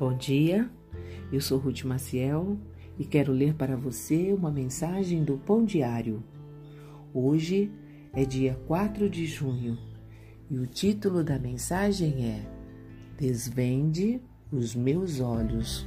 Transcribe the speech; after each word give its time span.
Bom 0.00 0.16
dia, 0.16 0.66
eu 1.30 1.42
sou 1.42 1.58
Ruth 1.58 1.84
Maciel 1.84 2.56
e 2.98 3.04
quero 3.04 3.34
ler 3.34 3.52
para 3.52 3.76
você 3.76 4.32
uma 4.32 4.50
mensagem 4.50 5.22
do 5.22 5.36
Pão 5.36 5.62
Diário. 5.62 6.24
Hoje 7.12 7.70
é 8.14 8.24
dia 8.24 8.58
4 8.66 9.10
de 9.10 9.26
junho 9.26 9.76
e 10.48 10.58
o 10.58 10.66
título 10.66 11.22
da 11.22 11.38
mensagem 11.38 12.30
é 12.30 12.46
Desvende 13.18 14.22
os 14.50 14.74
meus 14.74 15.20
olhos. 15.20 15.86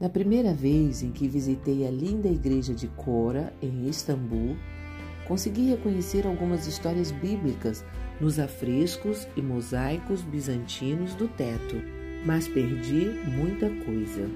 Na 0.00 0.08
primeira 0.08 0.54
vez 0.54 1.02
em 1.02 1.10
que 1.10 1.28
visitei 1.28 1.86
a 1.86 1.90
linda 1.90 2.28
igreja 2.28 2.72
de 2.72 2.88
Cora, 2.88 3.52
em 3.60 3.86
Istambul, 3.86 4.56
consegui 5.28 5.68
reconhecer 5.68 6.26
algumas 6.26 6.66
histórias 6.66 7.10
bíblicas 7.10 7.84
nos 8.20 8.38
afrescos 8.38 9.26
e 9.36 9.42
mosaicos 9.42 10.22
bizantinos 10.22 11.14
do 11.14 11.28
teto, 11.28 11.76
mas 12.24 12.48
perdi 12.48 13.10
muita 13.28 13.68
coisa. 13.84 14.28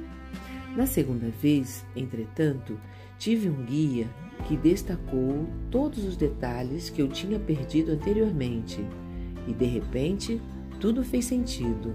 Na 0.76 0.86
segunda 0.86 1.28
vez, 1.42 1.84
entretanto, 1.96 2.78
tive 3.18 3.48
um 3.48 3.64
guia 3.64 4.08
que 4.46 4.56
destacou 4.56 5.48
todos 5.70 6.04
os 6.04 6.16
detalhes 6.16 6.88
que 6.88 7.02
eu 7.02 7.08
tinha 7.08 7.38
perdido 7.38 7.92
anteriormente 7.92 8.84
e, 9.46 9.52
de 9.52 9.66
repente, 9.66 10.40
tudo 10.78 11.02
fez 11.02 11.24
sentido. 11.24 11.94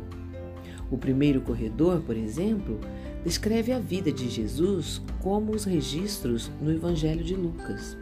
O 0.92 0.98
primeiro 0.98 1.42
corredor, 1.42 2.02
por 2.02 2.16
exemplo, 2.16 2.80
descreve 3.24 3.72
a 3.72 3.80
vida 3.80 4.12
de 4.12 4.30
Jesus 4.30 5.02
como 5.22 5.52
os 5.52 5.64
registros 5.64 6.52
no 6.62 6.72
Evangelho 6.72 7.24
de 7.24 7.36
Lucas. 7.36 7.98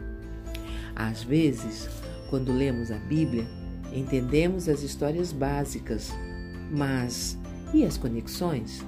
Às 0.94 1.22
vezes, 1.22 1.88
quando 2.28 2.52
lemos 2.52 2.90
a 2.90 2.98
Bíblia, 2.98 3.46
entendemos 3.94 4.68
as 4.68 4.82
histórias 4.82 5.32
básicas, 5.32 6.12
mas 6.70 7.38
e 7.72 7.84
as 7.84 7.96
conexões? 7.96 8.84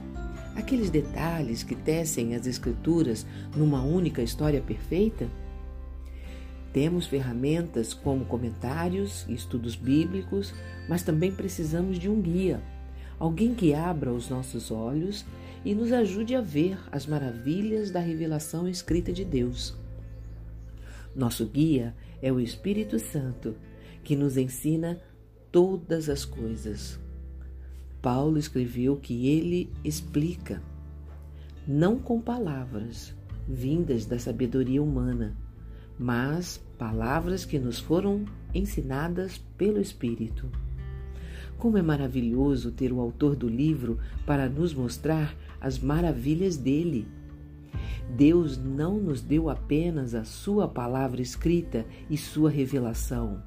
Aqueles 0.55 0.91
detalhes 0.91 1.63
que 1.63 1.75
tecem 1.75 2.35
as 2.35 2.47
Escrituras 2.47 3.27
numa 3.55 3.83
única 3.83 4.23
história 4.23 4.61
perfeita? 4.61 5.29
Temos 6.73 7.07
ferramentas 7.07 7.95
como 7.95 8.25
comentários 8.25 9.25
e 9.29 9.35
estudos 9.35 9.77
bíblicos, 9.77 10.53
mas 10.89 11.03
também 11.03 11.33
precisamos 11.33 11.99
de 11.99 12.09
um 12.09 12.21
guia, 12.21 12.61
alguém 13.19 13.55
que 13.55 13.73
abra 13.73 14.13
os 14.13 14.29
nossos 14.29 14.71
olhos 14.71 15.25
e 15.65 15.75
nos 15.75 15.91
ajude 15.93 16.35
a 16.35 16.41
ver 16.41 16.79
as 16.93 17.07
maravilhas 17.07 17.91
da 17.91 18.01
revelação 18.01 18.69
escrita 18.69 19.13
de 19.13 19.25
Deus. 19.25 19.75
Nosso 21.15 21.47
guia 21.47 21.95
é 22.21 22.31
o 22.31 22.39
Espírito 22.39 22.99
Santo, 22.99 23.57
que 24.07 24.15
nos 24.15 24.37
ensina 24.37 25.01
todas 25.51 26.09
as 26.09 26.25
coisas. 26.25 26.97
Paulo 28.01 28.39
escreveu 28.39 28.95
que 28.97 29.27
ele 29.27 29.69
explica, 29.83 30.63
não 31.67 31.99
com 31.99 32.21
palavras 32.21 33.13
vindas 33.49 34.07
da 34.07 34.17
sabedoria 34.17 34.81
humana, 34.81 35.37
mas 35.99 36.65
palavras 36.79 37.45
que 37.45 37.59
nos 37.59 37.81
foram 37.81 38.25
ensinadas 38.55 39.39
pelo 39.59 39.81
Espírito. 39.81 40.49
Como 41.59 41.77
é 41.77 41.83
maravilhoso 41.83 42.71
ter 42.71 42.93
o 42.93 43.01
autor 43.01 43.35
do 43.35 43.49
livro 43.49 43.99
para 44.25 44.49
nos 44.49 44.73
mostrar 44.73 45.35
as 45.61 45.81
maravilhas 45.81 46.57
dele 46.57 47.09
Deus 48.09 48.57
não 48.57 49.01
nos 49.01 49.21
deu 49.21 49.51
apenas 49.51 50.15
a 50.15 50.25
Sua 50.25 50.69
palavra 50.69 51.21
escrita 51.21 51.85
e 52.09 52.17
Sua 52.17 52.49
revelação. 52.49 53.43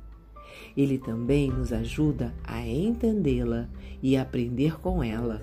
Ele 0.75 0.97
também 0.97 1.49
nos 1.49 1.71
ajuda 1.73 2.33
a 2.43 2.65
entendê-la 2.65 3.69
e 4.01 4.15
aprender 4.15 4.79
com 4.79 5.03
ela. 5.03 5.41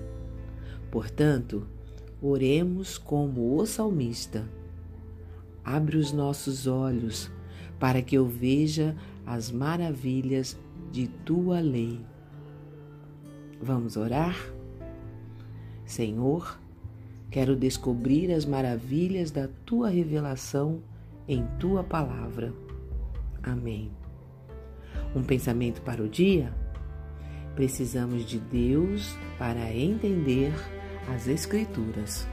Portanto, 0.91 1.67
oremos 2.21 2.97
como 2.97 3.57
o 3.59 3.65
salmista. 3.65 4.47
Abre 5.63 5.97
os 5.97 6.11
nossos 6.11 6.65
olhos 6.65 7.31
para 7.79 8.01
que 8.01 8.17
eu 8.17 8.25
veja 8.25 8.95
as 9.25 9.51
maravilhas 9.51 10.57
de 10.91 11.07
tua 11.07 11.59
lei. 11.59 11.99
Vamos 13.61 13.97
orar? 13.97 14.35
Senhor, 15.85 16.57
Quero 17.29 17.55
descobrir 17.55 18.31
as 18.31 18.45
maravilhas 18.45 19.31
da 19.31 19.49
tua 19.65 19.89
revelação 19.89 20.81
em 21.27 21.45
tua 21.59 21.83
palavra. 21.83 22.53
Amém. 23.43 23.91
Um 25.15 25.23
pensamento 25.23 25.81
para 25.81 26.03
o 26.03 26.07
dia? 26.07 26.53
Precisamos 27.55 28.25
de 28.25 28.39
Deus 28.39 29.15
para 29.37 29.73
entender 29.73 30.53
as 31.13 31.27
Escrituras. 31.27 32.27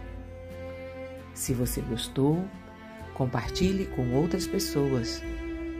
Se 1.33 1.55
você 1.55 1.81
gostou, 1.81 2.45
compartilhe 3.15 3.87
com 3.87 4.15
outras 4.15 4.47
pessoas, 4.47 5.23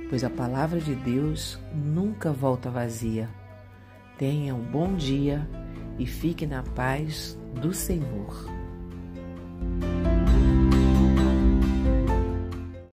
pois 0.09 0.25
a 0.25 0.31
palavra 0.31 0.81
de 0.81 0.95
Deus 0.95 1.59
nunca 1.75 2.33
volta 2.33 2.71
vazia. 2.71 3.29
Tenha 4.19 4.55
um 4.55 4.63
bom 4.63 4.95
dia 4.95 5.47
e 5.99 6.07
fique 6.07 6.47
na 6.47 6.63
paz 6.63 7.39
do 7.61 7.73
Senhor. 7.73 8.49